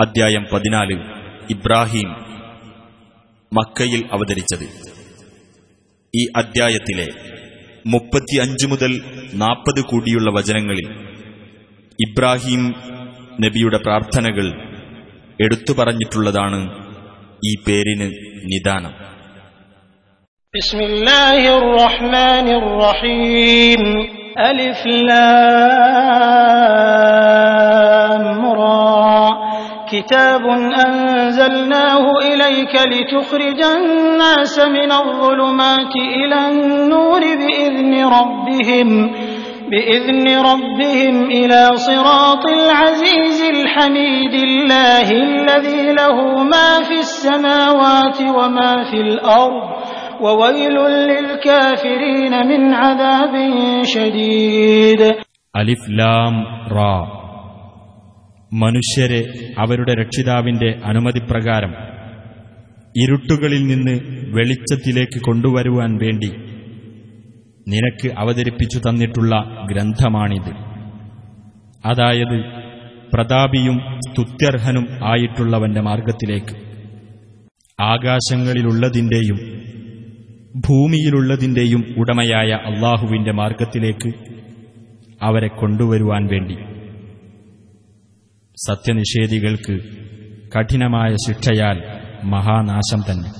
[0.00, 1.00] അദ്ധ്യായം പതിനാല്.
[1.50, 2.16] ഇബ്രാഹിം
[3.52, 4.68] മക്കയിൽ അവതരിച്ചത്.
[6.16, 7.08] ഈ അദ്ധ്യായത്തിലെ
[7.86, 9.02] മുപ്പത്തിയഞ്ച് മുതൽ
[9.34, 10.94] നാൽപ്പത് കൂടിയുള്ള വചനങ്ങളിൽ
[12.08, 12.74] ഇബ്രാഹിം
[13.40, 14.52] നബിയുടെ പ്രാർത്ഥനകൾ
[15.42, 16.86] എടുത്തു പറഞ്ഞിട്ടുള്ളതാണ്
[17.46, 18.12] ഈ പേരിന്
[18.44, 19.10] നിദാനം.
[20.54, 24.08] ബിസ്മില്ലാഹിർ റഹ്മാനിർ റഹീം
[25.06, 27.59] ലാം
[29.92, 30.40] كتاب
[30.86, 39.10] أنزلناه إليك لتخرج الناس من الظلمات إلى النور بإذن ربهم
[39.70, 49.70] بإذن ربهم إلى صراط العزيز الحميد الله الذي له ما في السماوات وما في الأرض
[50.20, 50.74] وويل
[51.10, 53.34] للكافرين من عذاب
[53.82, 55.00] شديد.
[55.56, 57.19] ألف لام را.
[58.52, 61.74] മനുഷ്യരെ അവരുടെ രക്ഷിതാവിന്റെ അനുമതിപ്രകാരം
[63.02, 66.30] ഇരുട്ടുകളിൽ നിന്ന് വെളിച്ചത്തിലേക്ക് കൊണ്ടുവരുവാൻ വേണ്ടി
[67.68, 70.52] നിനക്ക് അവതരിപ്പിച്ചു തന്നിട്ടുള്ള ഗ്രന്ഥമാണിത്.
[71.86, 72.44] അതായത്
[73.12, 76.56] പ്രതാപിയും സ്തുത്യർഹനും ആയിട്ടുള്ളവന്റെ മാർഗത്തിലേക്ക്
[77.80, 79.38] ആകാശങ്ങളിലുള്ളതിന്റെയും
[80.68, 84.12] ഭൂമിയിലുള്ളതിന്റെയും ഉടമയായ അള്ളാഹുവിന്റെ മാർഗത്തിലേക്ക്
[85.22, 86.56] അവരെ കൊണ്ടുവരുവാൻ വേണ്ടി.
[88.59, 89.75] സത്യനിഷേധികൾക്ക്
[90.55, 91.77] കഠിനമായ ശിക്ഷയാൽ
[92.33, 93.31] മഹാനാശം തന്നെ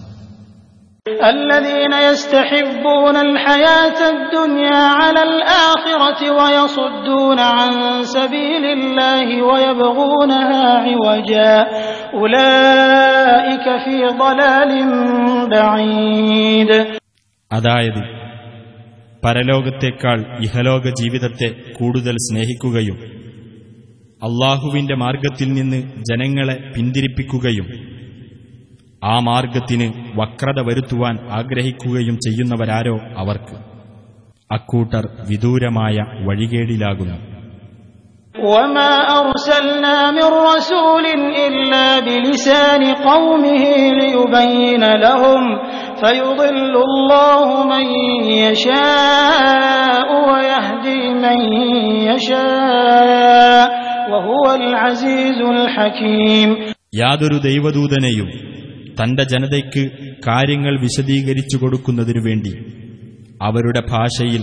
[1.32, 7.72] الذين يستحبون الحياة الدنيا على الآخرة ويصدون عن
[8.08, 11.54] سبيل الله ويبغونها عوجا
[12.16, 14.72] أولئك في ضلال
[15.50, 16.70] بعيد
[17.52, 18.02] അതായത്
[19.24, 22.98] പരലോകത്തേക്കാൾ ഇഹലോക ജീവിതത്തെ കൂടുതൽ സ്നേഹിക്കുകയും
[24.23, 27.67] അള്ളാഹുവിന്റെ മാർഗത്തിൽ നിന്ന് ജനങ്ങളെ പിന്തിരിപ്പിക്കുകയും
[29.05, 33.57] ആ മാർഗത്തിന് വക്രത വരുത്തുവാൻ ആഗ്രഹിക്കുകയും ചെയ്യുന്നവരാരോ അവർക്ക്.
[34.53, 37.31] അക്കൂട്ടർ വിദൂരമായ വഴികേടിലാകുന്നു.
[52.11, 52.67] ൂമയ്യഷ
[56.95, 58.31] യാതൊരു ദൈവദൂതനെയും
[59.03, 59.91] തന്റെ ജനതയ്ക്ക്
[60.29, 62.53] കാര്യങ്ങൾ വിശദീകരിച്ചു കൊടുക്കുന്നതിനു വേണ്ടി
[63.43, 64.43] അവരുടെ ഭാഷയിൽ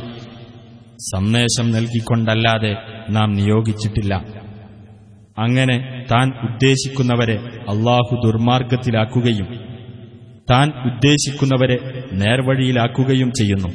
[0.98, 2.76] സന്ദേശം നൽകിക്കൊണ്ടല്ലാതെ
[3.10, 4.26] നാം നിയോഗിച്ചിട്ടില്ല.
[5.38, 7.36] അങ്ങനെ താൻ ഉദ്ദേശിക്കുന്നവരെ
[7.70, 9.48] അള്ളാഹു ദുർമാർഗത്തിലാക്കുകയും
[10.50, 13.68] താൻ ഉദ്ദേശിക്കുന്നവരെ നേർവഴിയിലാക്കുകയും ചെയ്യുന്നു.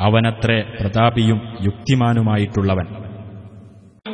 [0.00, 3.03] അവനത്രേ പ്രതാപിയും യുക്തിമാനുമായിട്ടുള്ളവൻ.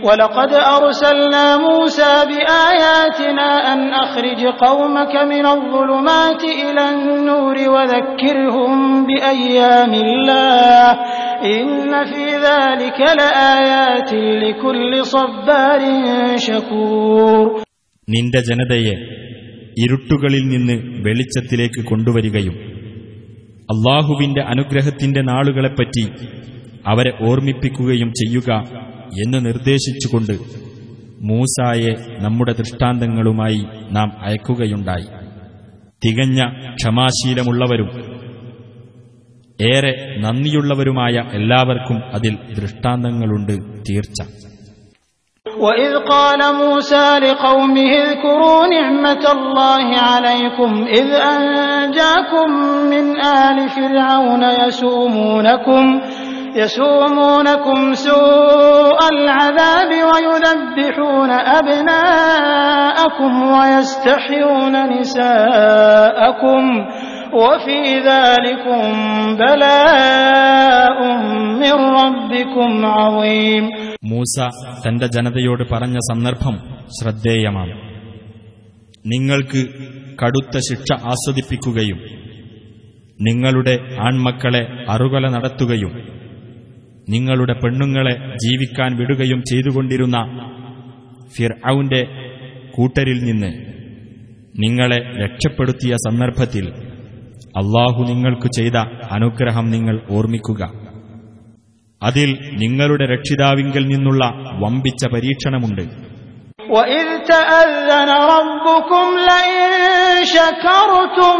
[0.03, 8.71] ولقد أرسلنا موسى بآياتنا أن أخرج قومك من الظلمات إلى النور وذكرهم
[9.07, 10.87] بأيام الله
[11.51, 11.71] إن
[12.05, 14.11] في ذلك لآيات
[14.43, 15.81] لكل صبار
[16.39, 17.45] شكور
[18.07, 18.95] നിന്റെ ജനതയെ
[19.77, 22.55] ഇരുട്ടുകളിൽ നിന്ന് വെളിച്ചത്തിലേക്ക് കൊണ്ടുവരികയും
[23.69, 26.03] അള്ളാഹുവിന്റെ അനുഗ്രഹത്തിന്റെ നാളുകളെപ്പറ്റി
[26.85, 28.49] അവരെ ഓർമ്മിപ്പിക്കുകയും ചെയ്യുക
[29.23, 30.35] എന്ന് നിർദ്ദേശിച്ചുകൊണ്ട്
[31.29, 31.93] മൂസായെ
[32.23, 33.61] നമ്മുടെ ദൃഷ്ടാന്തങ്ങളുമായി
[33.91, 35.07] നാം അയക്കുകയുണ്ടായി
[36.01, 36.39] തികഞ്ഞ
[36.75, 37.89] ക്ഷമാശീലമുള്ളവരും
[39.59, 39.91] ഏറെ
[40.23, 43.55] നന്ദിയുള്ളവരുമായ എല്ലാവർക്കും അതിൽ ദൃഷ്ടാന്തങ്ങളുണ്ട്
[43.89, 44.19] തീർച്ച
[45.45, 52.47] وإذ قال موسى لقومه اذكروا نعمة الله عليكم إذ أنجاكم
[52.85, 53.05] من
[53.41, 55.83] آل فرعون يسومونكم
[56.55, 58.68] يسومونكم سوء العذاب ويذبحون
[61.59, 66.63] أبناءكم ويستحيون نساءكم
[67.35, 68.81] وفي ذلكم
[69.37, 70.97] بلاء
[71.61, 73.63] من ربكم عظيم
[74.11, 74.35] മൂസ
[74.83, 76.55] തന്റെ ജനതയോട് പറഞ്ഞ സന്ദർഭം
[76.97, 77.73] ശ്രദ്ധേയമാണ്
[79.05, 79.61] നിങ്ങൾക്ക്
[80.21, 81.99] കടുത്ത ശിക്ഷ ആസ്വദിപ്പിക്കുകയും
[83.19, 83.73] നിങ്ങളുടെ
[84.07, 84.61] ആൺമക്കളെ
[84.93, 85.91] അറുകൊല നടത്തുകയും
[87.13, 88.13] നിങ്ങളുടെ പെണ്ണുങ്ങളെ
[88.43, 90.17] ജീവിക്കാൻ വിടുകയും ചെയ്തുകൊണ്ടിരുന്ന
[91.35, 92.01] ഫിർഔന്റെ
[92.75, 93.51] കൂട്ടരിൽ നിന്ന്
[94.55, 96.65] നിങ്ങളെ രക്ഷപ്പെടുത്തിയ സന്ദർഭത്തിൽ
[97.61, 98.77] അള്ളാഹു നിങ്ങൾക്ക് ചെയ്ത
[99.15, 100.61] അനുഗ്രഹം നിങ്ങൾ ഓർമ്മിക്കുക
[102.01, 102.29] അതിൽ
[102.61, 104.23] നിങ്ങളുടെ രക്ഷിതാവിങ്കൽ നിന്നുള്ള
[104.63, 105.85] വമ്പിച്ച പരീക്ഷണമുണ്ട്
[106.71, 109.71] وإذ تأذن ربكم لئن
[110.35, 111.35] شكرتم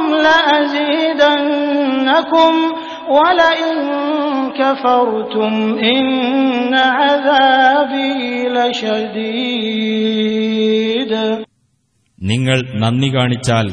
[1.28, 2.54] لأزيدنكم
[12.23, 13.69] നിങ്ങൾ നന്ദി കാണിച്ചാൽ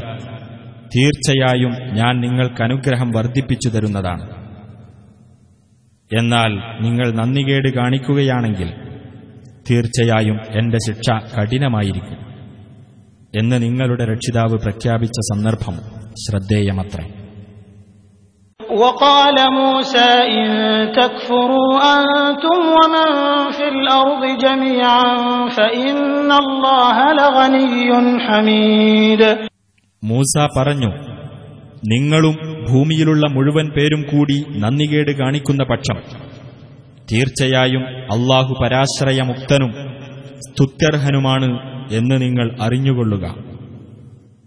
[0.95, 4.30] തീർച്ചയായും ഞാൻ നിങ്ങൾക്ക് അനുഗ്രഹം വർദ്ധിപ്പിച്ചു തരുന്നതാണ്.
[6.18, 8.69] എന്നാൽ നിങ്ങൾ നന്ദികേട് കാണിക്കുകയാണെങ്കിൽ
[9.69, 12.19] തീർച്ചയായും എന്റെ ശിക്ഷ കഠിനമായിരിക്കും
[13.36, 15.78] എന്ന് നിങ്ങളുടെ രക്ഷിതാവ് പ്രഖ്യാപിച്ച സന്ദർഭം
[16.28, 17.26] ശ്രദ്ധേയമത്രേ.
[18.75, 20.49] وقال موسى إن
[20.93, 23.08] تكفروا أنتم ومن
[23.50, 25.04] في الأرض جميعا
[25.49, 27.90] فإن الله لغني
[28.20, 29.22] حميد
[30.02, 30.90] മൂസ പറഞ്ഞു
[31.84, 32.37] നിങ്ങളും
[32.69, 35.99] ഭൂമിയിലുള്ള മുഴുവൻ പേരും കൂടി നന്ദികേട് കാണിക്കുന്ന പക്ഷം
[37.08, 37.82] തീർച്ചയായും
[38.14, 39.70] അള്ളാഹു പരാശ്രയമുക്തനും
[40.46, 41.49] സ്തുത്യർഹനുമാണ്
[41.99, 43.25] എന്ന് നിങ്ങൾ അറിഞ്ഞുകൊള്ളുക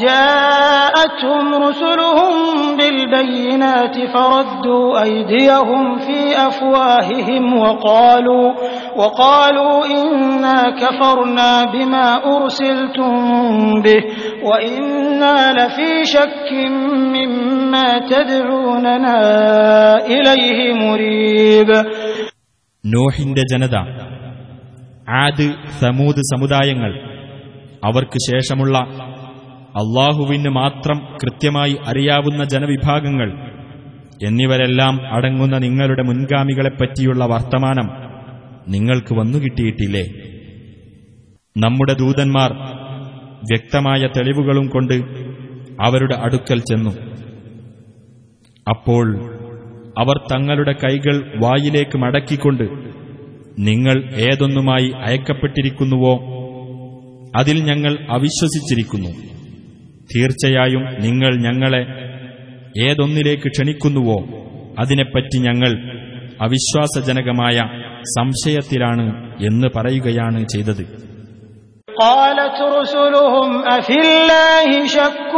[0.00, 2.32] جاءتهم رسلهم
[2.78, 8.52] بالبينات فردوا أيديهم في أفواههم وقالوا
[8.96, 12.06] وقالوا إنا كفرنا بما
[12.36, 13.12] أرسلتم
[13.82, 14.02] به
[14.44, 16.48] وإنا لفي شك
[17.16, 19.18] مما تدعوننا
[20.06, 21.70] إليه مريب
[22.84, 23.76] നോഹിന്റെ ജനത
[25.22, 25.46] ആദ്
[25.80, 26.92] സമൂത് സമുദായങ്ങൾ
[27.84, 28.76] അവർക്ക് ശേഷമുള്ള
[29.75, 33.31] അള്ളാഹുവിന് മാത്രം കൃത്യമായി അറിയാവുന്ന ജനവിഭാഗങ്ങൾ
[34.23, 38.11] എന്നിവരെല്ലാം അടങ്ങുന്ന നിങ്ങളുടെ മുൻഗാമികളെപ്പറ്റിയുള്ള വർത്തമാനം
[38.67, 40.31] നിങ്ങൾക്ക് വന്നുകിട്ടിയിട്ടില്ലേ
[41.57, 42.53] നമ്മുടെ ദൂതന്മാർ
[43.51, 44.93] വ്യക്തമായ തെളിവുകളും കൊണ്ട്
[45.81, 46.89] അവരുടെ അടുക്കൽ ചെന്നു.
[48.69, 49.05] അപ്പോൾ
[49.99, 52.63] അവർ തങ്ങളുടെ കൈകൾ വായിലേക്ക് മടക്കിക്കൊണ്ട്
[53.59, 56.13] നിങ്ങൾ ഏതൊന്നുമായി അയക്കപ്പെട്ടിരിക്കുന്നുവോ?
[57.35, 59.40] അതിൽ ഞങ്ങൾ അവിശ്വസിച്ചിരിക്കുന്നു.
[60.10, 61.82] തീർച്ചയായും നിങ്ങൾ ഞങ്ങളെ
[62.82, 64.18] ഏതൊന്നിലേക്ക് ക്ഷണിക്കുന്നുവോ
[64.80, 65.72] അതിനെപ്പറ്റി ഞങ്ങൾ
[66.46, 67.58] അവിശ്വാസജനകമായ
[68.16, 69.06] സംശയത്തിലാണ്
[69.48, 70.84] എന്ന് പറയുകയാണ് ചെയ്തത്
[72.00, 75.34] قالت رسلهم أفي الله شك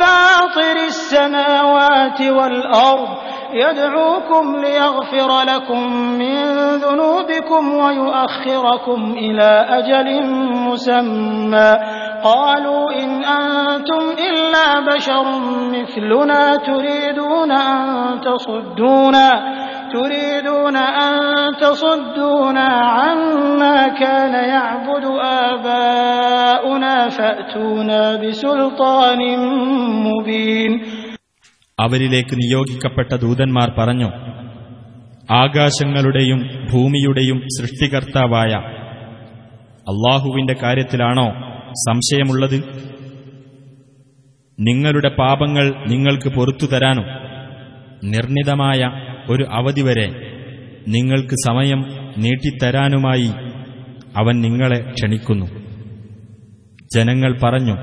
[0.00, 3.10] فاطر السماوات والأرض
[3.54, 5.82] يدعوكم ليغفر لكم
[6.18, 6.36] من
[6.78, 10.08] ذنوبكم ويؤخركم إلى أجل
[10.66, 11.70] مسمى
[12.24, 15.24] قالوا إن أنتم إلا بشر
[15.72, 17.80] مثلنا تريدون أن
[18.20, 19.30] تصدونا
[19.92, 21.14] تريدون أن
[21.56, 25.04] تصدونا عما كان يعبد
[25.44, 29.20] آباؤنا فأتونا بسلطان
[30.06, 30.72] مبين
[31.78, 34.08] അവരിലേക്ക് നിയോഗിക്കപ്പെട്ട ദൂതന്മാർ പറഞ്ഞു
[35.34, 36.40] ആകാശങ്ങളുടെയും
[36.70, 38.52] ഭൂമിയുടെയും സൃഷ്ടികർത്താവായ
[39.86, 41.28] അള്ളാഹുവിന്റെ കാര്യത്തിലാണോ
[41.75, 42.63] സംശയമുള്ളത്?
[44.59, 47.05] നിങ്ങളുടെ പാപങ്ങൾ നിങ്ങൾക്ക് പൊറത്തു തരാനും?
[48.03, 48.91] നിർണിതമായ
[49.29, 50.07] ഒരു അവധി വരെ
[50.87, 51.81] നിങ്ങൾക്ക് സമയം
[52.17, 53.31] നീട്ടിത്തരാനുമായി
[54.17, 55.45] അവൻ നിങ്ങളെ ക്ഷണിക്കുന്നു.
[56.95, 57.77] ജനങ്ങൾ പറഞ്ഞു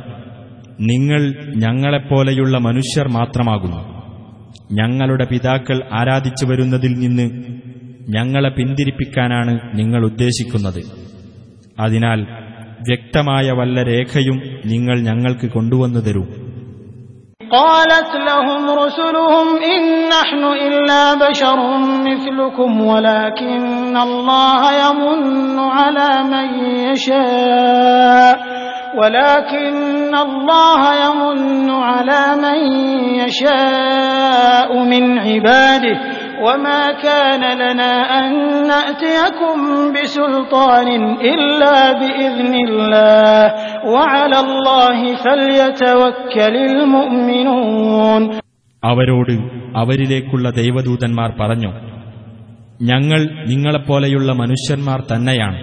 [0.80, 3.92] നിങ്ങൾ ഞങ്ങളെപ്പോലെയുള്ള മനുഷ്യർ മാത്രമാകുന്നു.
[4.72, 7.44] ഞങ്ങളുടെ പിതാക്കൾ ആരാധിച്ചു വരുന്നതിൽ നിന്ന്
[8.08, 10.82] ഞങ്ങളെ പിന്തിരിപ്പിക്കാനാണ് നിങ്ങൾ ഉദ്ദേശിക്കുന്നത്.
[11.80, 12.41] അതിനാൽ
[12.87, 14.37] വ്യക്തമായ വല്ല രേഖയും
[14.71, 16.25] നിങ്ങൾ ഞങ്ങൾക്ക് കൊണ്ടുവന്നു തരൂ
[17.57, 19.81] قالت لهم رسلهم إن
[20.15, 21.59] نحن إلا بشر
[22.07, 25.21] مثلكم ولكن الله يمن
[25.77, 26.47] على من
[26.87, 28.35] يشاء
[28.99, 32.59] ولكن الله يمن على من
[33.21, 35.97] يشاء من عباده
[36.41, 38.29] وما كان لنا أن
[38.67, 39.57] نأتيكم
[39.95, 40.89] بسلطان
[41.25, 43.41] إلا بإذن الله
[43.87, 48.21] وعلى الله فليتوكل المؤمنون
[48.83, 49.33] അവരോട്
[49.75, 51.71] അവരിലേക്കുള്ള ദൈവദൂതന്മാർ പറഞ്ഞു
[52.81, 55.59] ഞങ്ങൾ നിങ്ങളെപ്പോലെയുള്ള മനുഷ്യന്മാർ തന്നെയാണ്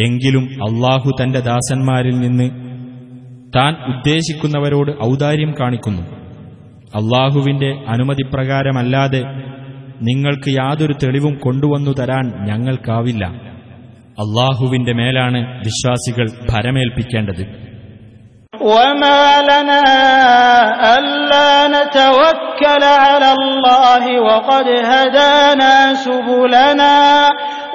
[0.00, 2.46] എങ്കിലും അള്ളാഹു തന്റെ ദാസന്മാരിൽ നിന്ന്
[3.56, 6.04] താൻ ഉദ്ദേശിക്കുന്നവരോട് ഔദാര്യം കാണിക്കുന്നു
[6.92, 9.22] അള്ളാഹുവിന്റെ അനുമതിപ്രകാരമല്ലാതെ
[10.01, 13.25] നിങ്ങൾക്ക് യാതൊരു തെളിവും കൊണ്ടുവന്നു തരാൻ ഞങ്ങൾക്കാവില്ല.
[14.09, 17.69] അള്ളാഹുവിന്റെ മേലാണ് വിശ്വാസികൾ ഭരമേൽപ്പിക്കേണ്ടത്.
[18.63, 19.71] ൂലന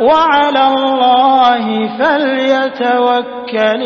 [0.01, 1.65] وعلى الله
[1.99, 3.83] فليتوكل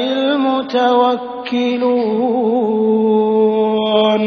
[3.14, 4.22] المتوكلون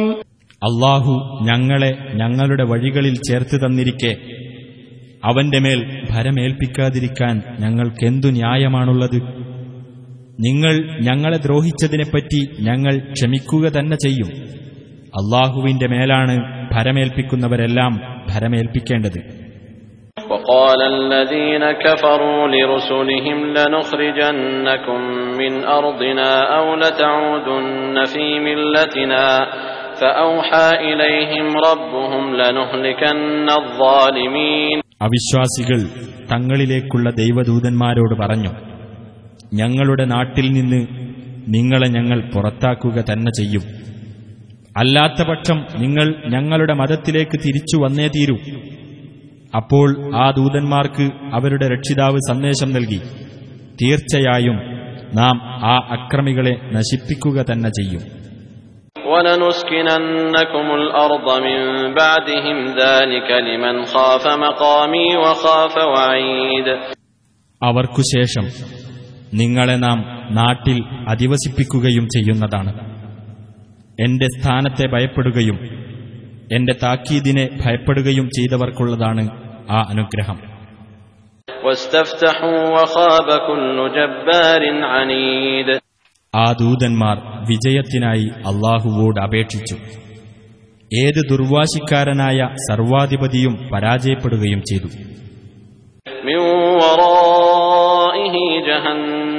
[0.62, 1.14] അള്ളാഹു
[1.48, 1.90] ഞങ്ങളെ
[2.20, 4.12] ഞങ്ങളുടെ വഴികളിൽ ചേർത്ത് തന്നിരിക്കെ
[5.24, 5.80] അവന്റെ മേൽ
[6.12, 9.18] ഭരമേൽപ്പിക്കാതിരിക്കാൻ ഞങ്ങൾക്കെന്തു ന്യായമാണുള്ളത്
[10.40, 10.74] നിങ്ങൾ
[11.08, 14.30] ഞങ്ങളെ ദ്രോഹിച്ചതിനെപ്പറ്റി ഞങ്ങൾ ക്ഷമിക്കുക തന്നെ ചെയ്യും
[15.14, 16.36] അള്ളാഹുവിന്റെ മേലാണ്
[16.74, 17.94] ഭരമേൽപ്പിക്കുന്നവരെല്ലാം
[18.32, 19.20] ഭരമേൽപ്പിക്കേണ്ടത്
[20.32, 25.00] وقال الذين كفروا لرسلهم لنخرجنكم
[25.42, 27.68] من أرضنا أو لتعودن
[28.06, 29.26] في ملتنا
[29.96, 33.18] فأوحى إليهم ربهم لنهلكن
[33.62, 35.80] الظالمين അവിശ്വാസികൾ
[36.32, 38.52] തങ്ങളിലേക്കുള്ള ദൈവദൂതന്മാരോട് പറഞ്ഞു
[39.54, 40.82] ഞങ്ങളുടെ നാട്ടിൽ നിന്ന്
[41.56, 43.66] നിങ്ങളെ ഞങ്ങൾ പുറത്താക്കുക തന്നെ ചെയ്യും
[44.77, 48.37] അല്ലാത്ത പക്ഷം നിങ്ങൾ ഞങ്ങളുടെ മതത്തിലേക്ക് തിരിച്ചു വന്നേ തീരൂ.
[49.57, 53.01] അപ്പോൾ ആ ദൂതന്മാർക്ക് അവരുടെ രക്ഷിതാവ് സന്ദേശം നൽകി.
[53.83, 54.57] തീർച്ചയായും
[55.15, 58.23] നാം ആ അക്രമികളെ നശിപ്പിക്കുക തന്നെ ചെയ്യും.
[67.63, 68.45] അവർക്കുശേഷം
[69.35, 72.92] നിങ്ങളെ നാം നാട്ടിൽ അധിവസിപ്പിക്കുകയും ചെയ്യുന്നതാണ്.
[74.03, 75.59] എന്റെ സ്ഥാനത്തെ ഭയപ്പെടുകയും
[76.53, 79.31] എന്റെ താക്കീദിനെ ഭയപ്പെടുകയും ചെയ്തവർക്കുള്ളതാണ്
[79.71, 80.53] ആ അനുഗ്രഹം.
[86.35, 87.17] ആ ദൂതന്മാർ
[87.51, 89.77] വിജയത്തിനായി അള്ളാഹുവോട് അപേക്ഷിച്ചു.
[91.07, 94.87] ഏത് ദുർവാശിക്കാരനായ സർവാധിപതിയും പരാജയപ്പെടുകയും ചെയ്തു.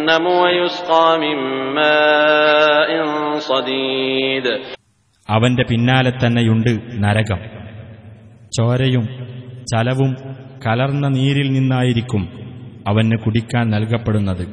[0.03, 1.37] جهنم ويسقى من
[1.75, 2.91] ماء
[3.51, 4.47] صديد
[5.29, 6.71] അവന്റെ പിന്നാലെ തന്നെയുണ്ട്
[7.03, 7.41] നരകം
[8.53, 9.05] ചോരയും
[9.73, 10.13] ചലവും
[10.65, 12.23] കലർന്ന നീരിൽ നിന്നായിരിക്കും
[12.87, 14.45] അവന് കുടിക്കാൻ നൽകപ്പെടുന്നത്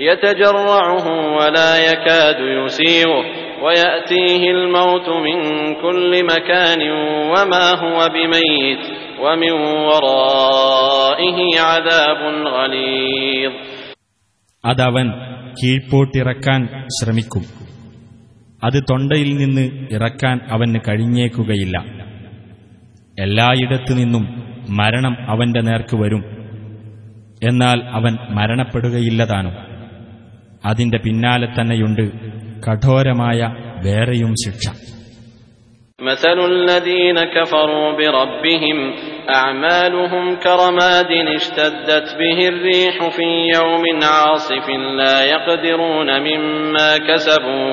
[0.00, 1.06] يتجرعه
[1.38, 3.22] ولا يكاد يسيغه
[3.64, 5.36] ويأتيه الموت من
[5.84, 6.80] كل مكان
[7.32, 8.82] وما هو بميت
[9.20, 9.52] ومن
[9.88, 13.52] ورائه عذاب غليظ
[14.65, 15.11] അതവൻ
[15.63, 17.41] കീഴ്പോട്ടിറക്കാൻ ശ്രമിക്കും.
[18.63, 21.85] അത് തൊണ്ടയിൽ നിന്ന് ഇറക്കാൻ അവന് കഴിഞ്ഞേക്കുകയില്ല.
[23.19, 26.23] എല്ലായിടത്തു നിന്നും മരണം അവന്റെ നേർക്ക് വരും.
[27.43, 29.53] എന്നാൽ അവൻ മരണപ്പെടുകയില്ല താനും
[30.65, 32.11] അതിന്റെ പിന്നാലെ തന്നെയുണ്ട്
[32.61, 34.69] കഠോരമായ വേറെയും ശിക്ഷ.
[36.00, 38.78] مثل الذين كفروا بربهم
[39.30, 44.66] أعمالهم كرماد اشتدت به الريح في يوم عاصف
[44.96, 47.70] لا يقدرون مما كسبوا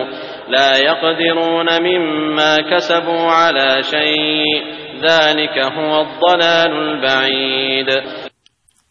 [0.49, 4.55] لا يقدرون مما كسبوا على شيء
[5.01, 7.89] ذلك هو الضلال البعيد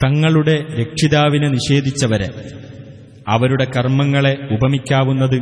[0.01, 2.29] തങ്ങളുടെ രക്ഷിതാവിനെ നിഷേധിച്ചവരെ
[3.27, 5.37] അവരുടെ കർമ്മങ്ങളെ ഉപമിക്കാവുന്നത്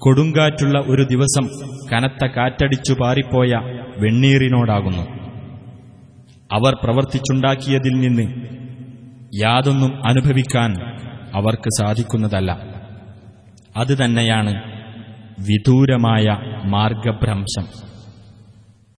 [0.00, 1.44] കൊടുങ്കാറ്റുള്ള ഒരു ദിവസം
[1.90, 3.52] കനത്ത കാറ്റടിച്ചു പാറിപ്പോയ
[4.02, 5.04] വെണ്ണീറിനോടാകുന്നു
[6.50, 8.26] അവർ പ്രവർത്തിച്ചുണ്ടാക്കിയതിൽ നിന്ന്
[9.38, 10.72] യാതൊന്നും അനുഭവിക്കാൻ
[11.34, 12.50] അവർക്ക് സാധിക്കുന്നതല്ല
[13.74, 14.54] അത് തന്നെയാണ്
[15.48, 16.26] വിദൂരമായ
[16.74, 17.66] മാർഗഭ്രംശം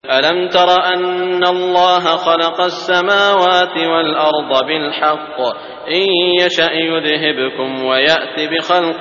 [0.05, 5.39] ألم تر أن الله خلق السماوات والأرض بالحق
[5.91, 6.05] إن
[6.41, 9.01] يشأ يذهبكم ويأت بخلق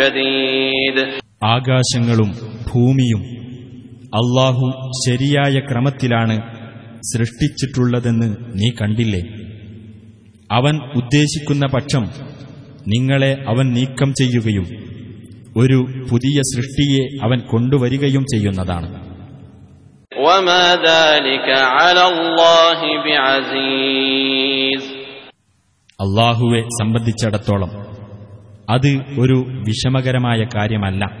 [0.00, 0.96] جديد
[1.43, 2.31] ആകാശങ്ങളും
[2.73, 3.41] ഭൂമിയും
[4.03, 6.37] അള്ളാഹു ശരിയായ ക്രമത്തിലാണ്
[6.99, 9.19] സൃഷ്ടിച്ചിട്ടുള്ളതെന്ന് നീ കണ്ടില്ലേ?
[10.51, 12.03] അവൻ ഉദ്ദേശിക്കുന്ന പക്ഷം
[12.87, 14.65] നിങ്ങളെ അവൻ നീക്കം ചെയ്യുകയും
[15.57, 19.11] ഒരു പുതിയ സൃഷ്ടിയെ അവൻ കൊണ്ടുവരികയും ചെയ്യുന്നതാണ്.
[26.01, 27.69] അള്ളാഹുവെ സംബന്ധിച്ചിടത്തോളം
[28.69, 31.20] അത് ഒരു വിഷമകരമായ കാര്യമല്ല.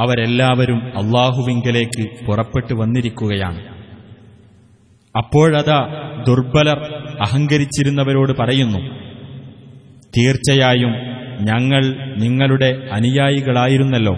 [0.00, 3.60] അവരെല്ലാവരും അള്ളാഹുവിങ്കലേക്ക് പുറപ്പെട്ടു വന്നിരിക്കുകയാണ്.
[5.16, 5.78] അപ്പോഴതാ
[6.28, 6.78] ദുർബലർ
[7.20, 8.78] അഹങ്കരിച്ചിരുന്നവരോട് പറയുന്നു
[10.18, 10.92] തീർച്ചയായും
[11.42, 11.82] ഞങ്ങൾ
[12.16, 14.14] നിങ്ങളുടെ അനുയായികളായിരുന്നല്ലോ.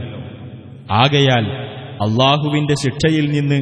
[0.91, 1.45] ആകയാൽ
[2.05, 3.59] അള്ളാഹുവിന്റെ ശിക്ഷയിൽ നിന്ന്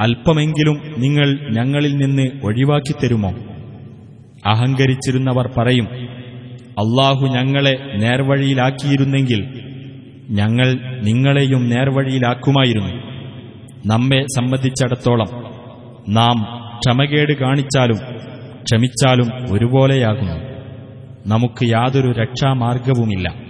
[0.00, 3.30] അല്പമെങ്കിലും നിങ്ങൾ ഞങ്ങളിൽ നിന്ന് ഒഴിവാക്കി ഒഴിവാക്കിത്തരുമോ
[4.46, 5.88] അഹങ്കരിച്ചിരുന്നവർ പറയും
[6.82, 9.40] അള്ളാഹു ഞങ്ങളെ നേർവഴിയിലാക്കിയിരുന്നെങ്കിൽ
[10.30, 12.92] ഞങ്ങൾ നിങ്ങളെയും നേർവഴിയിലാക്കുമായിരുന്നു.
[13.86, 15.26] നമ്മെ സംബന്ധിച്ചിടത്തോളം
[16.08, 16.36] നാം
[16.78, 17.96] ക്ഷമകേട് കാണിച്ചാലും
[18.62, 20.50] ക്ഷമിച്ചാലും ഒരുപോലെയാകുന്നു.
[21.26, 23.49] നമുക്ക് യാതൊരു രക്ഷാമാർഗവുമില്ല.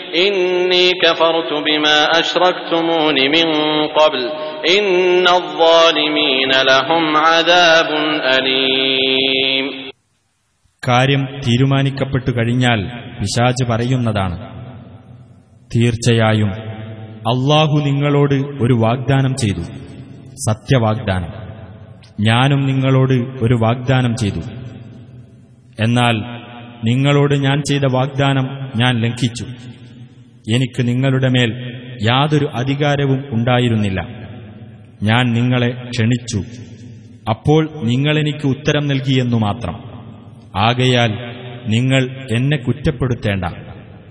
[0.16, 3.46] إني كفرت بما أشركتمون من
[3.90, 4.22] قبل
[4.70, 7.88] إن الظالمين لهم عذاب
[8.36, 9.66] أليم
[10.82, 12.80] കാര്യം തീരുമാനിക്കപ്പെട്ടു കഴിഞ്ഞാൽ
[13.16, 14.36] പിശാജ് പറയുന്നതാണ്
[15.70, 16.50] തീർച്ചയായും
[17.26, 19.62] അള്ളാഹു നിങ്ങളോട് ഒരു വാഗ്ദാനം ചെയ്തു
[20.44, 21.32] സത്യവാഗ്ദാനം
[22.28, 24.42] ഞാനും നിങ്ങളോട് ഒരു വാഗ്ദാനം ചെയ്തു
[25.78, 26.16] എന്നാൽ
[26.84, 28.46] നിങ്ങളോട് ഞാൻ ചെയ്ത വാഗ്ദാനം
[28.80, 29.46] ഞാൻ ലംഘിച്ചു
[30.49, 31.53] എനിക്ക് നിങ്ങളുടെ മേൽ
[32.03, 34.07] യാതൊരു അധികാരവും ഉണ്ടായിരുന്നില്ല.
[35.03, 36.43] ഞാൻ നിങ്ങളെ ക്ഷണിച്ചു.
[37.29, 39.75] അപ്പോൾ നിങ്ങളെനിക്ക് ഉത്തരം നൽകിയെന്നു മാത്രം.
[40.55, 41.11] ആകയാൽ
[41.67, 43.45] നിങ്ങൾ എന്നെ കുറ്റപ്പെടുത്തേണ്ട.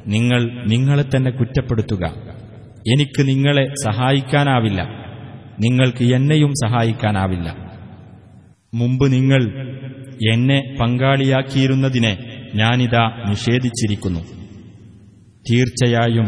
[0.07, 2.07] നിങ്ങൾ നിങ്ങളെ തന്നെ കുറ്റപ്പെടുത്തുക.
[2.93, 4.83] എനിക്ക് നിങ്ങളെ സഹായിക്കാനാവില്ല.
[5.61, 7.57] നിങ്ങൾക്ക് എന്നെയും സഹായിക്കാനാവില്ല.
[8.75, 9.43] മുമ്പ് നിങ്ങൾ
[10.33, 12.19] എന്നെ പങ്കാളിയാക്കിയിരുന്നതിനെ
[12.55, 14.40] ഞാനിതാ നിഷേധിച്ചിരിക്കുന്നു.
[15.46, 16.28] തീർച്ചയായും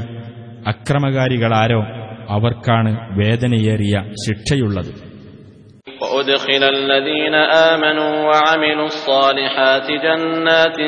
[0.71, 1.81] അക്രമകാരികളാരോ
[2.35, 4.93] അവർക്കാണ് വേദനയേറിയ ശിക്ഷയുള്ളത്
[6.01, 7.35] وأدخل الذين
[7.67, 10.79] آمنوا وعملوا الصالحات جنات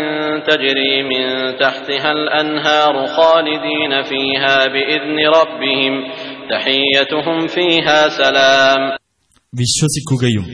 [0.49, 1.23] تجري من
[1.57, 5.93] تحتها الأنهار خالدين فيها بإذن ربهم
[6.49, 8.81] تحيتهم فيها سلام
[9.53, 10.45] വിശ്വസിക്കുകയും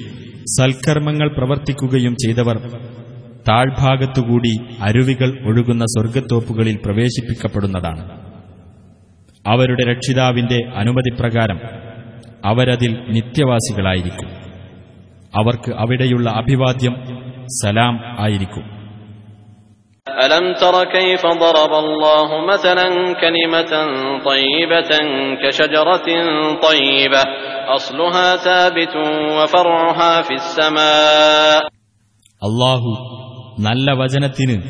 [0.55, 2.57] സൽക്കർമ്മങ്ങൾ പ്രവർത്തിക്കുകയും ചെയ്തവർ
[3.47, 8.03] താഴ്ഭാഗത്തുകൂടി അരുവികൾ ഒഴുകുന്ന സ്വർഗത്തോപ്പുകളിൽ പ്രവേശിപ്പിക്കപ്പെടുന്നതാണ്
[9.45, 11.59] അവരുടെ രക്ഷിതാവിന്റെ അനുമതിപ്രകാരം
[12.43, 14.29] അവരതിൽ നിത്യവാസികളായിരിക്കും
[15.33, 16.95] അവർക്ക് അവിടെയുള്ള അഭിവാദ്യം
[17.59, 18.65] സലാം ആയിരിക്കും
[20.07, 23.73] ألم تر كيف ضرب الله مثلا كلمة
[24.25, 24.91] طيبة
[25.35, 26.07] كشجرة
[26.61, 27.23] طيبة
[27.69, 28.93] أصلها ثابت
[29.37, 31.61] وفرعها في السماء
[32.41, 32.89] അള്ളാഹു
[33.58, 34.62] നല്ല വചനത്തിന്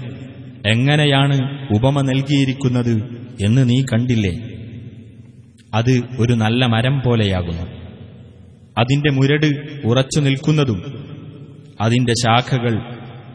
[0.66, 2.94] എങ്ങനെയാണ് ഉപമ നൽകിയിരിക്കുന്നത്
[3.44, 4.60] എന്ന് നീ കണ്ടില്ലേ?
[5.74, 7.62] അത് ഒരു നല്ല മരം പോലെയാകുന്നു.
[8.78, 9.46] അതിന്റെ മുരട്
[9.86, 10.80] ഉറച്ചു നിൽക്കുന്നതും
[11.80, 12.78] അതിന്റെ ശാഖകൾ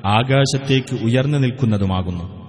[0.05, 2.45] ആകാശത്തേക്ക് ഉയർന്നു നിൽക്കുന്നതുമാകുന്നു.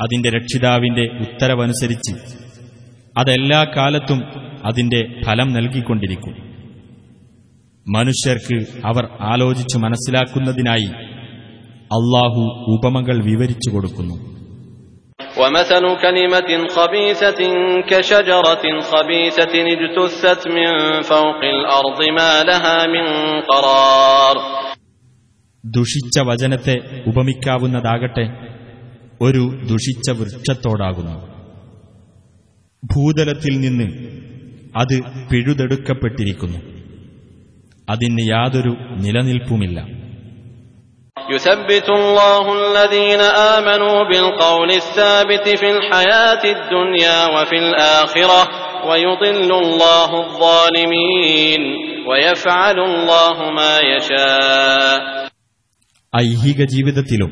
[0.00, 2.14] അതിന്റെ രക്ഷിതാവിന്റെ ഉത്തരവനുസരിച്ച്
[3.16, 4.20] അതെല്ലാ കാലത്തും
[4.64, 6.34] അതിന്റെ ഫലം നൽകിക്കൊണ്ടിരിക്കും
[7.86, 10.90] മനുഷ്യർക്ക് അവർ ആലോചിച്ചു മനസ്സിലാക്കുന്നതിനായി
[11.90, 12.42] അള്ളാഹു
[12.74, 14.18] ഉപമകൾ വിവരിച്ചു കൊടുക്കുന്നു
[15.36, 17.40] ومثل كلمة خبيثة
[17.82, 20.68] كشجرة خبيثة اجتثت من
[21.04, 23.04] فوق الأرض ما لها من
[23.42, 24.36] قرار
[25.64, 26.74] ദുഷിച്ച വചനത്തെ
[27.06, 28.24] ഉപമിക്കാവുന്നതാകട്ടെ
[29.20, 31.16] ഒരു ദുഷിച്ച വൃക്ഷത്തോടാകുന്നു
[32.82, 33.88] ഭൂതലത്തിൽ നിന്ന്
[34.80, 34.94] അത്
[35.30, 36.60] പിഴുതെടുക്കപ്പെട്ടിരിക്കുന്നു
[37.88, 38.72] അതിന് യാതൊരു
[39.04, 39.78] നിലനിൽപ്പുമില്ല
[41.30, 43.20] يثبت الله الذين
[43.56, 48.40] آمنوا بالقول الثابت في الحياة الدنيا وفي الآخرة
[48.88, 51.62] ويضل الله الظالمين
[52.08, 55.00] ويفعل الله ما يشاء
[56.14, 57.30] ഐഹിക ജീവിതത്തിലും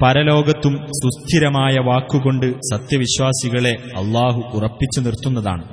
[0.00, 5.64] പരലോകത്തും സുസ്ഥിരമായ വാക്കുകൊണ്ട് സത്യവിശ്വാസികളെ അള്ളാഹു ഉറപ്പിച്ചു നിർത്തുന്നതാണ്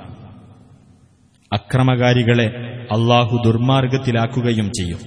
[1.52, 2.46] അക്രമകാരികളെ
[2.96, 5.02] അള്ളാഹു ദുർമാർഗത്തിലാക്കുകയും ചെയ്യും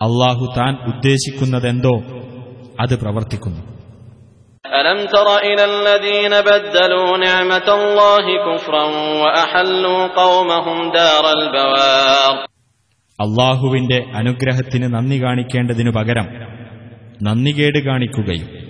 [0.00, 1.96] അള്ളാഹു താൻ ഉദ്ദേശിക്കുന്നതെന്തോ
[2.82, 3.62] അത് പ്രവർത്തിക്കുന്നു
[4.80, 8.84] ألم تر إلى الذين بدلوا نعمة الله كفرا
[9.22, 12.34] وأحلوا قومهم دار البوار
[13.18, 16.26] അള്ളാഹുവിന്റെ അനുഗ്രഹത്തിന് നന്ദി കാണിക്കേണ്ടതിനു പകരം
[17.23, 18.65] നന്ദികേട് കാണിക്കുകയും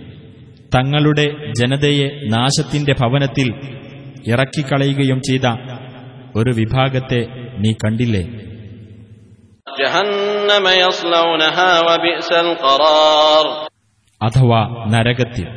[0.75, 3.53] തങ്ങളുടെ ജനതയെ നാശത്തിന്റെ ഭവനത്തിൽ
[4.27, 5.41] ഇറക്കിക്കളയുകയും ചെയ്ത
[6.35, 7.27] ഒരു വിഭാഗത്തെ
[7.57, 8.21] നീ കണ്ടില്ലേ?
[14.23, 15.47] അഥവാ നരകത്തിൽ.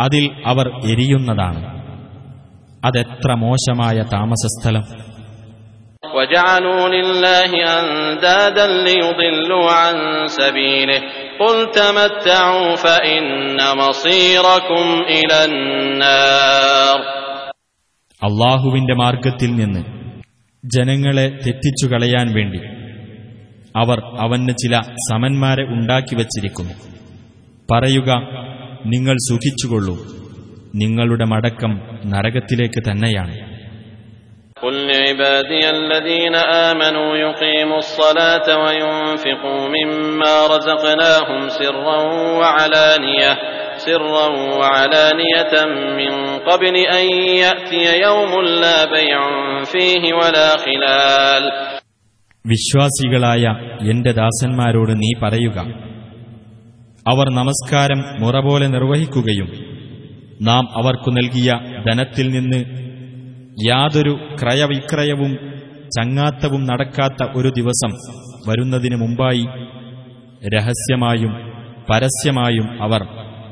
[0.00, 1.80] അതിൽ അവർ എരിയുന്നതാണ്.
[2.84, 5.09] അതെത്ര മോശമായ താമസസ്ഥലം.
[6.15, 9.95] وجعلوا لله أندادا ليضلوا عن
[10.31, 10.99] سبيله
[11.39, 13.25] قل تمتعوا فإن
[13.77, 16.99] مصيركم إلى النار
[18.21, 19.81] അള്ളാഹുവിന്റെ മാർഗത്തിൽ നിന്ന്
[20.63, 22.59] ജനങ്ങളെ തെറ്റിച്ചു കളയാൻ വേണ്ടി
[23.75, 24.75] അവർ അവന് ചില
[25.09, 26.75] സമന്മാരെ ഉണ്ടാക്കി വച്ചിരിക്കുന്നു
[27.69, 28.09] പറയുക
[28.93, 29.95] നിങ്ങൾ സുഖിച്ചുകൊള്ളൂ
[30.81, 31.73] നിങ്ങളുടെ മടക്കം
[32.13, 33.35] നരകത്തിലേക്ക് തന്നെയാണ്
[34.63, 36.35] قل لعبادي الذين
[36.69, 41.99] آمنوا يقيموا الصلاة وينفقوا مما رزقناهم سرا
[42.39, 43.31] وعلانية
[43.77, 44.27] سرا
[44.59, 45.53] وعلانية
[45.99, 47.05] من قبل أن
[47.43, 48.31] يأتي يوم
[48.63, 49.19] لا بيع
[49.63, 51.43] فيه ولا خلال
[52.45, 53.43] വിശ്വാസികളായ
[53.91, 55.57] എന്റെ ദാസന്മാരോട് നീ പറയുക
[57.05, 59.49] അവർ നമസ്കാരം മുറ പോലെ നിർവഹിക്കുകയും
[60.41, 61.49] നാം അവർക്കു നൽകിയ
[61.87, 62.59] ധനത്തിൽ നിന്ന്
[63.67, 65.33] യാതൊരു ക്രയവിക്രയവും
[65.95, 67.91] ചങ്ങാത്തവും നടക്കാത്ത ഒരു ദിവസം
[68.47, 69.45] വരുന്നതിന് മുമ്പായി
[70.55, 71.33] രഹസ്യമായും
[71.89, 73.01] പരസ്യമായും അവർ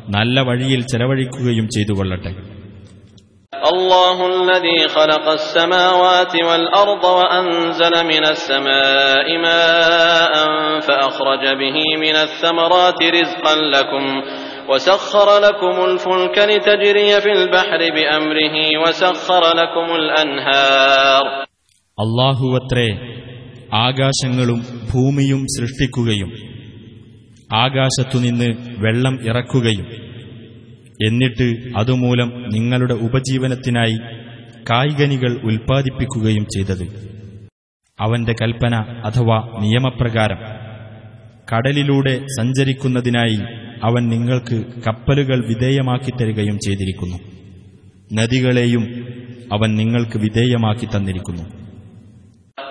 [0.10, 2.34] നല്ല വഴിയിൽ ചെലവഴിക്കുകയും ചെയ്തുകൊള്ളട്ടെ
[3.74, 10.34] الله الذي خلق السماوات والأرض وأنزل من السماء ماء
[10.80, 14.04] فأخرج به من الثمرات رزقا لكم
[14.70, 21.26] وسخر لكم الفلك لتجري في البحر بأمره وسخر لكم الأنهار
[21.98, 22.88] അള്ളാഹുവത്രേ
[23.80, 26.30] ആകാശങ്ങളും ഭൂമിയും സൃഷ്ടിക്കുകയും
[27.58, 28.48] ആകാശത്തുനിന്ന്
[28.84, 29.88] വെള്ളം ഇറക്കുകയും
[31.00, 31.48] എന്നിട്ട്
[31.80, 33.98] അതുമൂലം നിങ്ങളുടെ ഉപജീവനത്തിനായി
[34.70, 36.86] കായ്കനികൾ ഉൽപ്പാദിപ്പിക്കുകയും ചെയ്തത്
[38.00, 38.76] അവന്റെ കൽപ്പന
[39.08, 40.40] അഥവാ നിയമപ്രകാരം
[41.52, 43.40] കടലിലൂടെ സഞ്ചരിക്കുന്നതിനായി
[43.84, 47.18] അവൻ നിങ്ങൾക്ക് കപ്പലുകൾ വിധേയമാക്കി തരികയും ചെയ്തിരിക്കുന്നു
[48.12, 48.84] നദികളെയും
[49.54, 51.46] അവൻ നിങ്ങൾക്ക് വിധേയമാക്കി തന്നിരിക്കുന്നു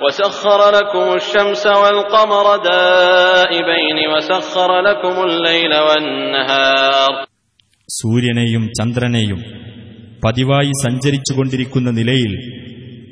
[0.02, 7.12] وسخر لكم الشمس والقمر دائبين وسخر لكم الليل والنهار
[7.88, 9.40] സൂര്യനെയും ചന്ദ്രനെയും
[10.22, 12.32] പതിവായി സഞ്ചരിച്ചുകൊണ്ടിരിക്കുന്ന നിലയിൽ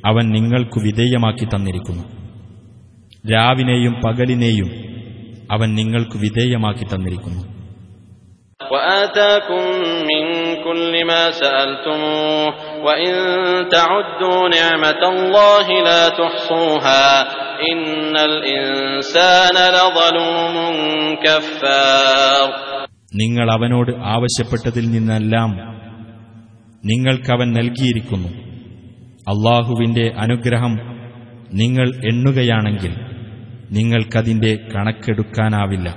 [0.05, 2.05] അവൻ നിങ്ങൾക്കു വിധേയമാക്കി തന്നിരിക്കുന്നു
[3.25, 4.69] രാവിനെയും പകലിനെയും
[5.51, 7.43] അവൻ നിങ്ങൾക്കു വിധേയമാക്കി തന്നിരിക്കുന്നു
[8.61, 9.63] وآتاكم
[10.11, 10.23] من
[10.65, 12.49] كل ما سألتموه
[12.85, 13.13] وإن
[13.69, 17.05] تعدوا نعمة الله لا تحصوها
[17.63, 20.55] إن الإنسان لظلوم
[21.25, 22.47] كفار
[23.13, 25.51] നിങ്ങൾ അവനോട് ആവശ്യപ്പെട്ടതിൽ നിന്നെല്ലാം
[26.85, 28.31] നിങ്ങൾക്കവൻ നൽകിയിരിക്കുന്നു
[29.33, 30.75] അള്ളാഹുവിന്റെ അനുഗ്രഹം
[31.53, 32.93] നിങ്ങൾ എണ്ണുകയാണെങ്കിൽ
[33.71, 35.89] നിങ്ങൾക്കതിന്റെ കണക്കെടുക്കാനാവില്ല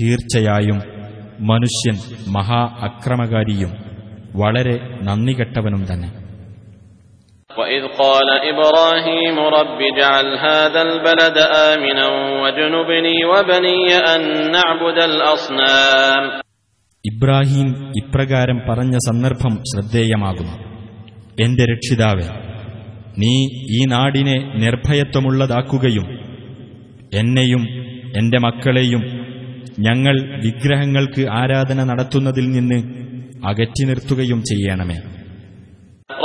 [0.00, 0.78] തീർച്ചയായും
[1.48, 1.96] മനുഷ്യൻ
[2.36, 3.72] മഹാ അക്രമകാരിയും
[4.40, 4.76] വളരെ
[5.08, 6.10] നന്ദികെട്ടവനും തന്നെ
[7.50, 11.36] وإذ قال إبراهيم رب اجعل هذا البلد
[11.70, 12.06] آمنا
[12.42, 13.80] واجنبني وبني
[14.14, 16.22] أن نعبد الأصنام
[17.04, 17.68] ഇബ്രാഹിം
[18.00, 20.54] ഇപ്രകാരം പറഞ്ഞ സന്ദർഭം ശ്രദ്ധേയമാകുന്നു
[21.42, 22.26] എന്റെ രക്ഷിതാവെ
[23.20, 23.34] നീ
[23.72, 26.06] ഈ നാടിനെ നിർഭയത്വമുള്ളതാക്കുകയും
[27.20, 27.62] എന്നെയും
[28.18, 29.02] എന്റെ മക്കളെയും
[29.86, 30.14] ഞങ്ങൾ
[30.44, 32.78] വിഗ്രഹങ്ങൾക്ക് ആരാധന നടത്തുന്നതിൽ നിന്ന്
[33.50, 34.98] അകറ്റി നിർത്തുകയും ചെയ്യണമേ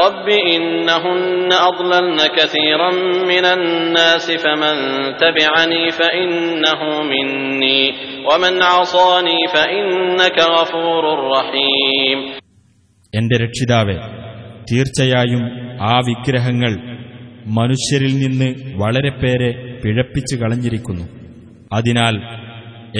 [0.02, 2.89] رب إنهن أضللن كثيرا
[3.32, 4.76] من الناس فمن
[5.22, 7.82] تبعني فإنه مني
[8.26, 12.17] ومن عصاني فإنك غفور رحيم
[13.13, 13.96] എന്റെ രക്ഷിതാവെ
[14.67, 15.44] തീർച്ചയായും
[15.86, 16.74] ആ വിഗ്രഹങ്ങൾ
[17.58, 18.50] മനുഷ്യരിൽ നിന്ന്
[18.82, 19.50] വളരെ പേരെ
[19.82, 21.06] പിഴപ്പിച്ചു കളഞ്ഞിരിക്കുന്നു
[21.72, 22.15] അതിനാൽ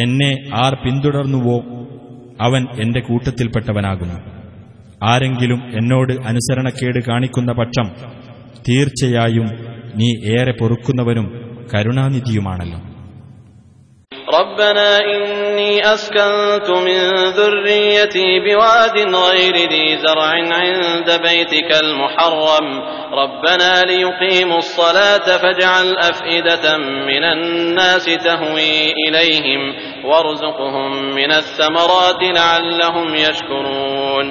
[0.03, 1.59] എന്നെ ആർ പിന്തുടർന്നുവോ
[2.41, 4.19] അവൻ എന്റെ കൂട്ടത്തിൽപ്പെട്ടവനാകുന്നു.
[5.03, 7.89] ആരെങ്കിലും എന്നോട് അനുസരണക്കേട് കാണിക്കുന്ന പക്ഷം
[8.69, 9.47] തീർച്ചയായും
[9.97, 10.09] നീ
[10.41, 11.27] ഏറെ പൊറുക്കുന്നവനും
[11.75, 12.96] കരുണാനിധിയുമാണല്ലോ.
[14.36, 17.00] ربنا إني أسكنت من
[17.32, 22.68] ذريتي بواد غير ذي زرع عند بيتك المحرم
[23.14, 26.78] ربنا ليقيموا الصلاة فاجعل أفئدة
[27.10, 29.62] من الناس تهوي إليهم
[30.06, 34.26] وارزقهم من الثمرات لعلهم يشكرون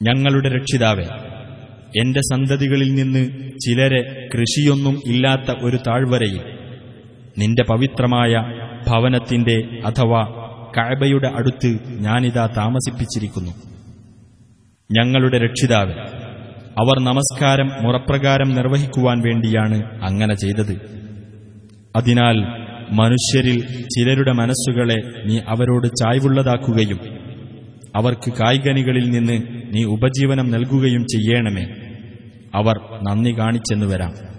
[0.00, 1.06] ഞങ്ങളുടെ രക്ഷിതാവെ
[1.94, 3.22] എന്റെ സന്തതികളിൽ നിന്ന്
[3.64, 4.00] ചിലരെ
[4.32, 6.42] കൃഷിയൊന്നും ഇല്ലാത്ത ഒരു താഴ്വരയിൽ
[7.36, 8.32] നിന്റെ പവിത്രമായ
[8.91, 10.21] ഭവനത്തിന്റെ അഥവാ
[10.77, 13.51] കഴബയുടെ അടുത്ത് ഞാനിതാ താമസിപ്പിച്ചിരിക്കുന്നു.
[14.91, 15.91] ഞങ്ങളുടെ രക്ഷിതാവ്
[16.79, 21.01] അവർ നമസ്കാരം മുറപ്രകാരം നിർവഹിക്കുവാൻ വേണ്ടിയാണ് അങ്ങനെ ചെയ്തത്.
[21.95, 22.37] അതിനാൽ
[22.91, 26.99] മനുഷ്യരിൽ ചിലരുടെ മനസ്സുകളെ നീ അവരോട് ചായ്വുള്ളതാക്കുകയും
[27.95, 29.41] അവർക്ക് കായികനികളിൽ നിന്ന്
[29.73, 31.65] നീ ഉപജീവനം നൽകുകയും ചെയ്യണമേ.
[32.55, 34.31] അവർ നന്ദി കാണിച്ചെന്നു വരാം.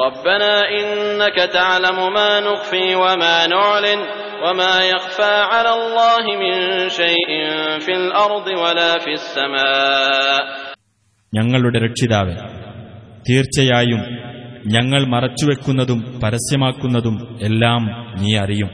[0.00, 4.00] ربنا إنك تعلم ما نخفي وما نعلن
[4.44, 6.54] وما يخفى على الله من
[6.90, 7.30] شيء
[7.78, 10.42] في الأرض ولا في السماء
[11.32, 12.34] ഞങ്ങളുടെ രക്ഷിതാവേ
[13.26, 14.02] തീർച്ചയായും
[14.66, 17.16] ഞങ്ങൾ മറച്ചുവെക്കുന്നതും പരസ്യമാക്കുന്നതും
[17.48, 17.82] എല്ലാം
[18.20, 18.70] നീ അറിയും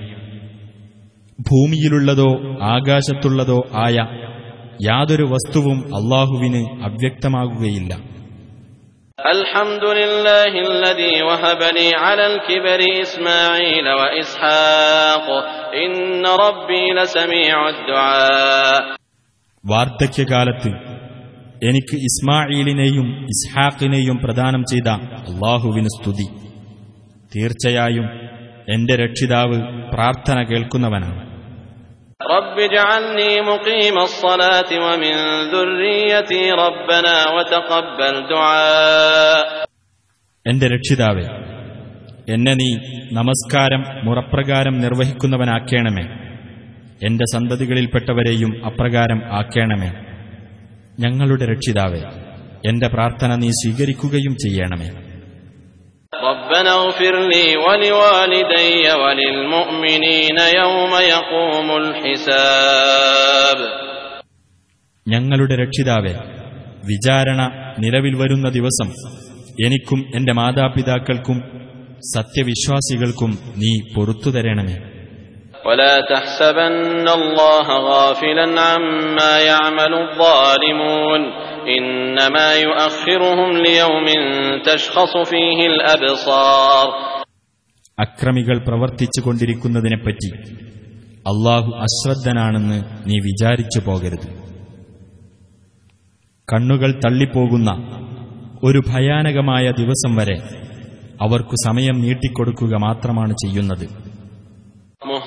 [1.39, 2.31] ഭൂമിയിലുള്ളതോ
[2.73, 3.97] ആകാശത്തുള്ളതോ ആയ
[4.81, 7.93] യാതൊരു വസ്തുവും അള്ളാഹുവിന് അവ്യക്തമാകുകയില്ല
[9.19, 15.27] الحمد لله الذي وهب لي على الكبر إسماعيل وإسحاق
[15.77, 15.95] إن
[16.45, 18.83] ربي لسميع الدعاء
[19.65, 20.71] വാർദ്ധക്യകാലത്ത്
[21.63, 24.89] എനിക്ക് ഇസ്മായിലിനെയും ഇസ്ഹാഖിനെയും പ്രദാനം ചെയ്ത
[25.23, 26.27] അള്ളാഹുവിന് സ്തുതി
[27.33, 28.07] തീർച്ചയായും
[28.69, 29.59] എന്റെ രക്ഷിതാവ്
[29.93, 31.23] പ്രാർത്ഥന കേൾക്കുന്നവനാണ്
[32.21, 35.15] رب اجعلني مقيم الصلاة ومن
[35.53, 39.45] ذريتي ربنا وتقبل دعاء
[40.47, 41.27] എന്റെ രക്ഷിതാവെ
[42.29, 42.71] എന്നെ നീ
[43.13, 46.05] നമസ്കാരം മുറപ്രകാരം നിർവഹിക്കുന്നവനാക്കേണമേ
[47.03, 49.91] എന്റെ സന്തതികളിൽപ്പെട്ടവരെയും അപ്രകാരം ആക്കേണമേ
[51.03, 52.03] ഞങ്ങളുടെ രക്ഷിതാവെ
[52.71, 54.89] എന്റെ പ്രാർത്ഥന നീ സ്വീകരിക്കുകയും ചെയ്യണമേ
[56.13, 63.59] ربنا اغفر لي ولوالدي وللمؤمنين يوم يقوم الحساب
[65.07, 66.15] ഞങ്ങളുടെ രക്ഷിതാവെ
[66.91, 67.41] വിചാരണ
[67.85, 68.89] നിലവിൽ വരുന്ന ദിവസം
[69.59, 71.39] എനിക്കും എന്റെ മാതാപിതാക്കൾക്കും
[72.15, 74.77] സത്യവിശ്വാസികൾക്കും നീ പൊറത്തു തരണമേ
[75.67, 81.21] ولا تحسبن الله غافلا عما يعمل الظالمون
[81.73, 84.07] إنما يؤخرهم ليوم
[84.63, 86.87] تشخص فيه الأبصار
[87.99, 90.29] അക്രമികൾ പ്രവർത്തിച്ചു കൊണ്ടിരിക്കുന്നതിനെപ്പറ്റി
[91.27, 94.27] അള്ളാഹു അശ്രദ്ധനാണെന്ന് നീ വിചാരിച്ചു പോകരുത്
[96.49, 97.71] കണ്ണുകൾ തള്ളിപ്പോകുന്ന
[98.63, 100.37] ഒരു ഭയാനകമായ ദിവസം വരെ
[101.21, 103.87] അവർക്കു സമയം നീട്ടിക്കൊടുക്കുക മാത്രമാണ് ചെയ്യുന്നത്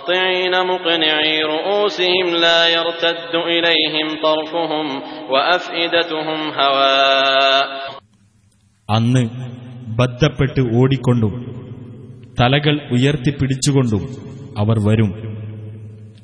[0.10, 4.88] مهطعين مقنعي رؤوسهم لا يرتد إليهم طرفهم
[5.32, 7.66] وأفئدتهم هواء
[8.90, 9.24] അന്ന്
[10.00, 11.34] ബദ്ധപ്പെട്ട് ഓടിക്കൊണ്ടും
[12.40, 14.04] തലകൾ ഉയർത്തിപ്പിടിച്ചുകൊണ്ടും
[14.62, 15.12] അവർ വരും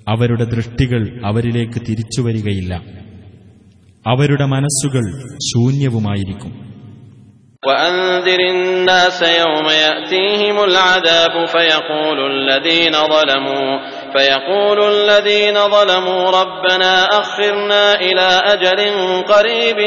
[0.07, 2.73] അവരുടെ ദൃഷ്ടികൾ അവരിലേക്ക് തിരിച്ചുവരികയില്ല
[4.05, 5.05] അവരുടെ മനസ്സുകൾ
[5.47, 6.51] ശൂന്യവുമായിരിക്കും
[7.65, 13.69] وأنذر الناس يوم يأتيهم العذاب فيقول الذين ظلموا
[14.13, 18.79] فيقول الذين ظلموا ربنا أخرنا إلى أجل
[19.23, 19.77] قريب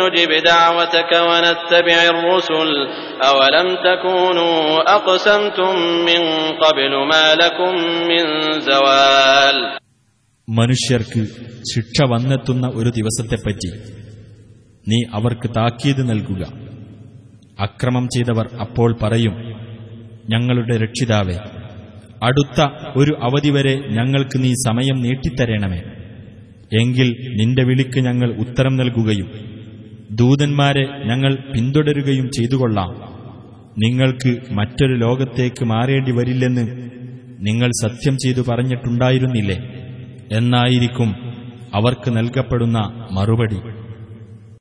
[0.00, 2.70] نجب دعوتك ونتبع الرسل
[3.22, 4.58] أولم تكونوا
[4.96, 5.76] أقسمتم
[6.08, 6.22] من
[6.56, 7.74] قبل ما لكم
[8.08, 8.24] من
[8.60, 9.58] زوال
[10.48, 11.20] മനുഷ്യർക്ക്
[11.72, 13.70] ശിക്ഷ വന്നെത്തുന്ന ഒരു ദിവസത്തെപ്പറ്റി
[14.88, 16.42] നീ അവർക്ക് താക്കീത് നൽകുക
[17.59, 19.35] അക്രമം ചെയ്തവർ അപ്പോൾ പറയും
[20.29, 21.37] ഞങ്ങളുടെ രക്ഷിതാവേ
[22.23, 25.81] അടുത്ത ഒരു അവധി വരെ ഞങ്ങൾക്ക് നീ സമയം നീട്ടിത്തരണമേ.
[26.81, 29.29] എങ്കിൽ നിന്റെ വിളിക്ക് ഞങ്ങൾ ഉത്തരം നൽകുകയും
[30.11, 32.89] ദൂതന്മാരെ ഞങ്ങൾ പിന്തുടരുകയും ചെയ്തുകൊള്ളാം.
[33.77, 36.89] നിങ്ങൾക്ക് മറ്റൊരു ലോകത്തേക്ക് മാറേണ്ടി വരില്ലെന്ന്
[37.39, 39.57] നിങ്ങൾ സത്യം ചെയ്തു പറഞ്ഞിട്ടുണ്ടായിരുന്നില്ലേ?
[40.31, 41.15] എന്നായിരിക്കും
[41.73, 43.74] അവർക്ക് നൽകപ്പെടുന്ന മറുപടി.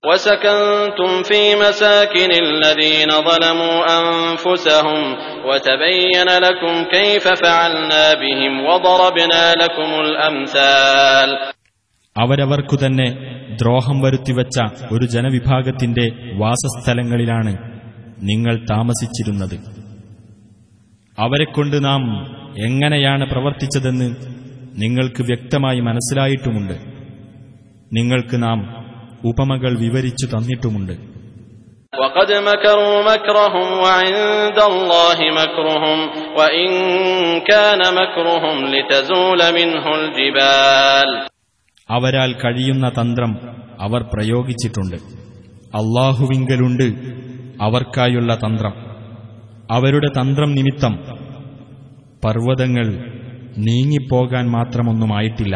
[0.04, 5.00] وسكنتم في مساكن الذين ظلموا أنفسهم
[5.46, 11.30] وتبين لكم كيف فعلنا بهم وضربنا لكم الأمثال
[12.16, 13.06] അവരവർക്കു തന്നെ
[13.60, 14.58] ദ്രോഹം വരുത്തിവച്ച
[14.94, 16.06] ഒരു ജനവിഭാഗത്തിന്റെ
[16.42, 17.52] വാസസ്ഥലങ്ങളിലാണ്
[18.22, 19.58] നിങ്ങൾ താമസിച്ചിരുന്നത്
[21.18, 22.02] അവരെക്കൊണ്ട് നാം
[22.60, 24.08] എങ്ങനെയാണ് പ്രവർത്തിച്ചതെന്ന്
[24.76, 26.76] നിങ്ങൾക്ക് വ്യക്തമായി മനസ്സിലായിട്ടുമുണ്ട്
[27.92, 28.60] നിങ്ങൾക്ക് നാം
[29.26, 30.92] ഉപമകൾ വിവരിച്ചു തന്നിട്ടുമുണ്ട്
[31.96, 36.00] وقد مكروا مكرهم وعند الله مكرهم
[36.36, 36.70] وإن
[37.44, 41.10] كان مكرهم لتزول منه الجبال
[41.90, 43.32] അവരാൽ കഴിയുന്ന തന്ത്രം
[43.80, 44.98] അവർ പ്രയോഗിച്ചിട്ടുണ്ട്
[45.74, 46.88] അള്ളാഹുവിങ്കലുണ്ട്
[47.62, 48.74] അവർക്കായുള്ള തന്ത്രം
[49.70, 50.94] അവരുടെ തന്ത്രം നിമിത്തം
[52.24, 52.88] പർവ്വതങ്ങൾ
[53.66, 55.56] നീങ്ങിപ്പോകാൻ മാത്രമൊന്നുമായിട്ടില്ല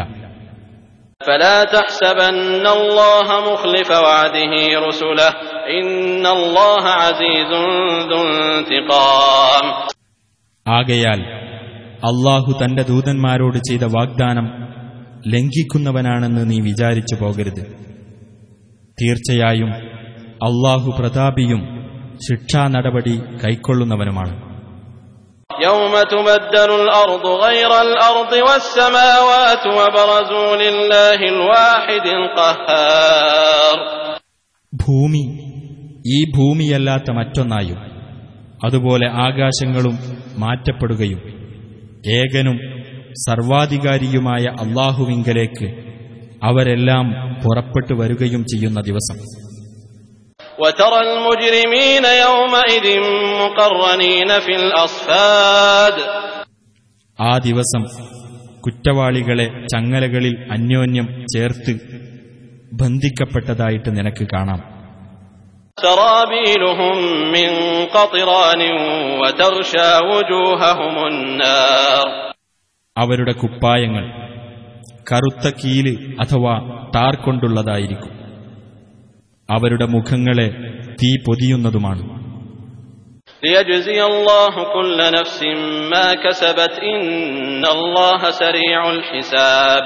[1.20, 5.30] فلا تحسبن الله مخلف وعده رسله
[5.70, 7.50] إن الله عزيز
[8.10, 9.64] ذو انتقام
[10.66, 11.20] ആകയാൽ
[12.02, 14.46] അള്ളാഹു തന്റെ ദൂതന്മാരോട് ചെയ്ത വാഗ്ദാനം
[15.26, 17.62] ലംഘിക്കുന്നവനാണെന്ന് നീ വിചാരിച്ചു പോകരുത്
[18.98, 19.70] തീർച്ചയായും
[20.48, 21.62] അള്ളാഹു പ്രതാപിയും
[22.26, 24.34] ശിക്ഷാ നടപടി കൈക്കൊള്ളുന്നവനുമാണ്
[25.50, 33.76] يوم تبدل الأرض غير الأرض والسماوات وبرزوا لله الواحد القهار
[34.72, 35.24] ഭൂമി
[36.08, 37.78] ഈ ഭൂമിയല്ലാത്ത മറ്റൊന്നായും
[38.64, 39.96] അതുപോലെ ആകാശങ്ങളും
[40.38, 41.20] മാറ്റപ്പെടുകയും
[42.14, 42.56] ഏകനും
[43.24, 45.68] സർവാധികാരിയുമായ അള്ളാഹുവിങ്കലേക്ക്
[46.42, 47.06] അവരെല്ലാം
[47.42, 49.18] പുറപ്പെട്ടു വരികയും ചെയ്യുന്ന ദിവസം
[50.58, 52.86] وترى المجرمين يومئذ
[53.40, 55.96] مقرنين في الأصفاد
[57.18, 57.82] ആ ദിവസം
[58.64, 61.74] കുറ്റവാളികളെ ചങ്ങലകളിൽ അന്യോന്യം ചേർത്ത്
[62.80, 64.60] ബന്ധിക്കപ്പെട്ടതായിട്ട് നിനക്ക് കാണാം
[65.78, 66.96] سرابيلهم
[67.36, 67.50] من
[67.94, 68.62] قطران
[69.20, 72.06] وتغشى وجوههم النار
[72.96, 74.04] അവരുടെ കുപ്പായങ്ങൾ
[75.06, 76.54] കറുത്ത കീല് അഥവാ
[76.94, 78.12] ടാർ കൊണ്ടുള്ളതായിരിക്കും
[79.48, 80.48] അവരുടെ മുഖങ്ങളെ
[81.00, 82.02] തീ പൊതിയുന്നതുമാണ്
[83.42, 85.38] ليجزي الله كل نفس
[85.92, 89.84] ما كسبت إن الله سريع الحساب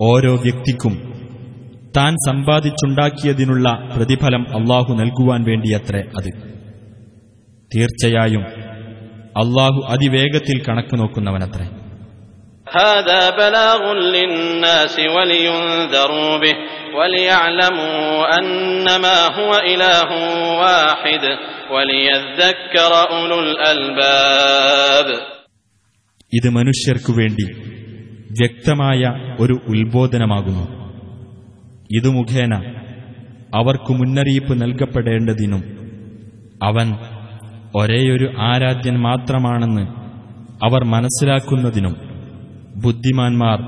[0.00, 0.94] ഓരോ വ്യക്തിക്കും
[1.96, 6.30] താൻ സമ്പാദിച്ചുണ്ടാക്കിയതിനുള്ള പ്രതിഫലം അള്ളാഹു നൽകുവാൻ വേണ്ടിയത്രേ അത്
[7.70, 8.44] തീർച്ചയായും
[9.42, 11.66] അള്ളാഹു അതിവേഗത്തിൽ കണക്ക് നോക്കുന്നവനത്രേ
[12.80, 13.82] هذا بلاغ
[14.14, 16.56] للناس ولينذروا به
[16.96, 17.98] وليعلموا
[18.38, 20.10] أنما هو إله
[20.62, 21.24] واحد
[21.74, 25.08] وليذكر أولو الألباب
[26.32, 27.46] ഇത് മനുഷ്യർക്കു വേണ്ടി
[28.32, 29.02] വ്യക്തമായ
[29.42, 30.64] ഒരു ഉത്ബോധനമാകുന്നു
[31.90, 32.52] ഇതു മുഖേന
[33.58, 35.62] അവർക്കു മുന്നറിയിപ്പ് നൽകപ്പെടേണ്ടതിനും
[36.66, 36.88] അവൻ
[37.74, 39.84] ഒരേയൊരു ആരാധ്യൻ മാത്രമാണെന്ന്
[40.66, 41.94] അവർ മനസ്സിലാക്കുന്നതിനും
[42.84, 43.58] ബുദ്ധിമാന്മാർ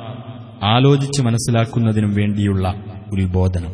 [0.72, 2.66] ആലോചിച്ച് മനസ്സിലാക്കുന്നതിനും വേണ്ടിയുള്ള
[3.09, 3.73] గురి బోధనం